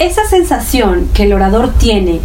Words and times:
esa 0.00 0.24
sensación 0.24 1.08
que 1.12 1.24
el 1.24 1.34
orador 1.34 1.74
tiene, 1.78 2.20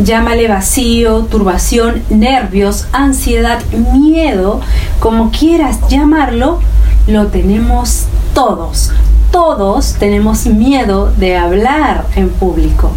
llámale 0.00 0.48
vacío, 0.48 1.20
turbación, 1.30 2.02
nervios, 2.10 2.88
ansiedad, 2.92 3.60
miedo, 3.92 4.60
como 4.98 5.30
quieras 5.30 5.78
llamarlo, 5.88 6.58
lo 7.06 7.28
tenemos 7.28 8.06
todos. 8.34 8.92
Todos 9.30 9.94
tenemos 9.94 10.46
miedo 10.46 11.12
de 11.12 11.36
hablar 11.36 12.04
en 12.16 12.30
público. 12.30 12.90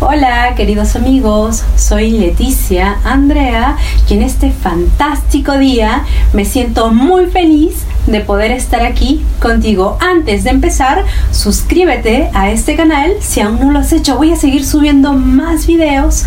Hola 0.00 0.54
queridos 0.56 0.96
amigos, 0.96 1.62
soy 1.76 2.10
Leticia 2.10 2.98
Andrea 3.04 3.76
y 4.08 4.14
en 4.14 4.22
este 4.22 4.50
fantástico 4.50 5.56
día 5.56 6.04
me 6.32 6.44
siento 6.44 6.92
muy 6.92 7.26
feliz 7.26 7.84
de 8.12 8.20
poder 8.20 8.50
estar 8.50 8.82
aquí 8.82 9.24
contigo. 9.40 9.98
Antes 10.00 10.44
de 10.44 10.50
empezar, 10.50 11.04
suscríbete 11.30 12.30
a 12.34 12.50
este 12.50 12.76
canal 12.76 13.12
si 13.20 13.40
aún 13.40 13.60
no 13.60 13.70
lo 13.70 13.80
has 13.80 13.92
hecho. 13.92 14.16
Voy 14.16 14.32
a 14.32 14.36
seguir 14.36 14.64
subiendo 14.64 15.12
más 15.12 15.66
videos 15.66 16.24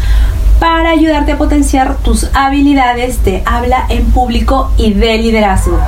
para 0.60 0.92
ayudarte 0.92 1.32
a 1.32 1.38
potenciar 1.38 1.98
tus 1.98 2.30
habilidades 2.34 3.24
de 3.26 3.42
habla 3.46 3.86
en 3.90 4.06
público 4.12 4.72
y 4.78 4.94
de 4.94 5.18
liderazgo. 5.18 5.80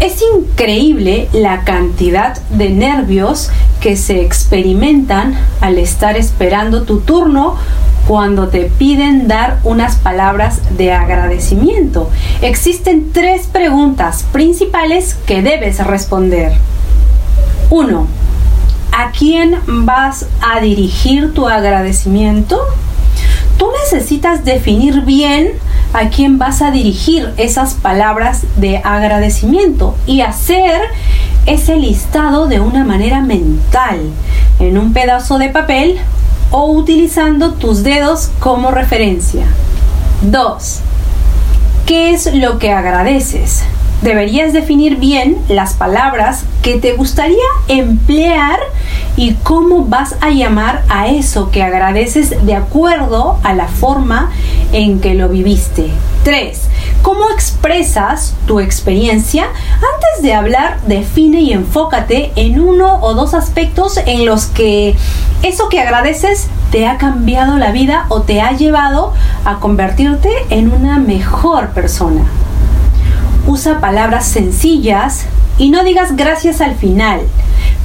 Es 0.00 0.22
increíble 0.34 1.28
la 1.32 1.64
cantidad 1.64 2.40
de 2.50 2.70
nervios 2.70 3.50
que 3.80 3.96
se 3.96 4.20
experimentan 4.22 5.36
al 5.60 5.78
estar 5.78 6.16
esperando 6.16 6.82
tu 6.82 7.00
turno 7.00 7.56
cuando 8.06 8.48
te 8.48 8.64
piden 8.64 9.26
dar 9.26 9.58
unas 9.64 9.96
palabras 9.96 10.60
de 10.76 10.92
agradecimiento. 10.92 12.10
Existen 12.42 13.12
tres 13.12 13.48
preguntas 13.48 14.24
principales 14.32 15.14
que 15.26 15.42
debes 15.42 15.84
responder. 15.84 16.52
1. 17.70 18.06
¿A 18.92 19.10
quién 19.10 19.58
vas 19.66 20.26
a 20.40 20.60
dirigir 20.60 21.34
tu 21.34 21.48
agradecimiento? 21.48 22.60
Tú 23.58 23.66
necesitas 23.84 24.44
definir 24.44 25.02
bien 25.02 25.52
a 25.92 26.08
quién 26.10 26.38
vas 26.38 26.62
a 26.62 26.70
dirigir 26.70 27.32
esas 27.36 27.74
palabras 27.74 28.44
de 28.56 28.78
agradecimiento 28.78 29.94
y 30.06 30.20
hacer 30.20 30.80
ese 31.46 31.76
listado 31.76 32.46
de 32.46 32.60
una 32.60 32.84
manera 32.84 33.20
mental, 33.22 34.00
en 34.58 34.76
un 34.76 34.92
pedazo 34.92 35.38
de 35.38 35.48
papel 35.48 35.98
o 36.50 36.70
utilizando 36.72 37.54
tus 37.54 37.82
dedos 37.82 38.30
como 38.38 38.70
referencia. 38.70 39.46
2. 40.22 40.80
¿Qué 41.86 42.12
es 42.12 42.34
lo 42.34 42.58
que 42.58 42.72
agradeces? 42.72 43.64
Deberías 44.02 44.52
definir 44.52 44.96
bien 44.96 45.38
las 45.48 45.74
palabras 45.74 46.44
que 46.62 46.78
te 46.78 46.92
gustaría 46.92 47.36
emplear 47.66 48.60
y 49.16 49.34
cómo 49.42 49.86
vas 49.86 50.14
a 50.20 50.30
llamar 50.30 50.84
a 50.88 51.08
eso 51.08 51.50
que 51.50 51.64
agradeces 51.64 52.46
de 52.46 52.54
acuerdo 52.54 53.38
a 53.42 53.54
la 53.54 53.66
forma 53.66 54.30
en 54.72 55.00
que 55.00 55.14
lo 55.14 55.28
viviste. 55.28 55.90
3. 56.22 56.68
¿Cómo 57.02 57.28
expresas 57.30 58.34
tu 58.46 58.60
experiencia? 58.60 59.46
Antes 59.46 60.22
de 60.22 60.32
hablar, 60.32 60.78
define 60.86 61.40
y 61.40 61.52
enfócate 61.52 62.30
en 62.36 62.60
uno 62.60 63.00
o 63.00 63.14
dos 63.14 63.34
aspectos 63.34 63.98
en 64.06 64.26
los 64.26 64.46
que 64.46 64.94
eso 65.42 65.68
que 65.68 65.80
agradeces 65.80 66.48
te 66.70 66.86
ha 66.86 66.98
cambiado 66.98 67.56
la 67.56 67.72
vida 67.72 68.06
o 68.10 68.22
te 68.22 68.40
ha 68.40 68.52
llevado 68.52 69.12
a 69.44 69.58
convertirte 69.58 70.30
en 70.50 70.72
una 70.72 70.98
mejor 70.98 71.70
persona. 71.70 72.22
Usa 73.48 73.80
palabras 73.80 74.26
sencillas 74.26 75.24
y 75.56 75.70
no 75.70 75.82
digas 75.82 76.16
gracias 76.16 76.60
al 76.60 76.74
final. 76.74 77.22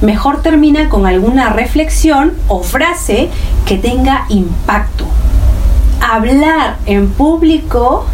Mejor 0.02 0.42
termina 0.42 0.90
con 0.90 1.06
alguna 1.06 1.48
reflexión 1.48 2.34
o 2.48 2.62
frase 2.62 3.30
que 3.64 3.78
tenga 3.78 4.26
impacto. 4.28 5.06
Hablar 6.02 6.76
en 6.84 7.08
público 7.08 8.04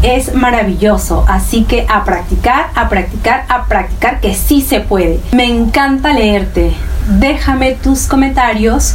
es 0.00 0.34
maravilloso, 0.34 1.26
así 1.28 1.64
que 1.64 1.86
a 1.86 2.02
practicar, 2.04 2.70
a 2.74 2.88
practicar, 2.88 3.44
a 3.50 3.66
practicar, 3.66 4.20
que 4.20 4.32
sí 4.32 4.62
se 4.62 4.80
puede. 4.80 5.20
Me 5.32 5.44
encanta 5.44 6.14
leerte. 6.14 6.72
Déjame 7.08 7.72
tus 7.72 8.06
comentarios 8.06 8.94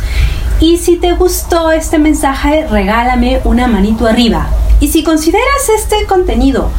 y 0.60 0.78
si 0.78 0.98
te 0.98 1.14
gustó 1.14 1.70
este 1.70 2.00
mensaje, 2.00 2.66
regálame 2.66 3.42
una 3.44 3.68
manito 3.68 4.08
arriba. 4.08 4.48
Y 4.80 4.88
si 4.88 5.04
consideras 5.04 5.70
este 5.78 6.08
contenido 6.08 6.72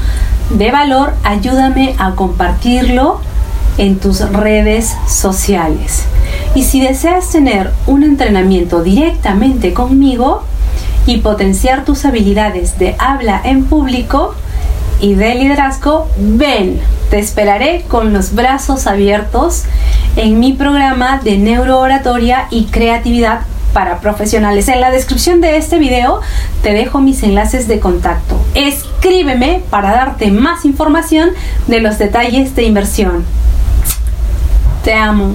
de 0.52 0.70
valor, 0.70 1.14
ayúdame 1.24 1.94
a 1.98 2.12
compartirlo 2.12 3.20
en 3.78 3.98
tus 3.98 4.20
redes 4.20 4.94
sociales. 5.06 6.04
Y 6.54 6.64
si 6.64 6.80
deseas 6.80 7.30
tener 7.30 7.72
un 7.86 8.02
entrenamiento 8.02 8.82
directamente 8.82 9.72
conmigo, 9.72 10.44
y 11.06 11.18
potenciar 11.18 11.84
tus 11.84 12.04
habilidades 12.04 12.78
de 12.78 12.94
habla 12.98 13.40
en 13.44 13.64
público 13.64 14.34
y 15.00 15.14
de 15.14 15.34
liderazgo, 15.34 16.08
ven, 16.16 16.80
te 17.10 17.18
esperaré 17.18 17.84
con 17.88 18.12
los 18.12 18.34
brazos 18.34 18.86
abiertos 18.86 19.64
en 20.16 20.38
mi 20.38 20.52
programa 20.52 21.18
de 21.18 21.38
neurooratoria 21.38 22.46
y 22.50 22.66
creatividad 22.66 23.40
para 23.72 24.00
profesionales. 24.00 24.68
En 24.68 24.80
la 24.80 24.90
descripción 24.90 25.40
de 25.40 25.56
este 25.56 25.78
video 25.78 26.20
te 26.62 26.72
dejo 26.72 27.00
mis 27.00 27.22
enlaces 27.22 27.68
de 27.68 27.80
contacto. 27.80 28.40
Escríbeme 28.54 29.62
para 29.70 29.92
darte 29.92 30.30
más 30.30 30.64
información 30.64 31.30
de 31.66 31.80
los 31.80 31.98
detalles 31.98 32.54
de 32.54 32.64
inversión. 32.64 33.24
Te 34.84 34.94
amo. 34.94 35.34